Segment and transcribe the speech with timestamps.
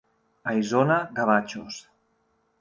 [0.51, 1.79] A Isona, gavatxos.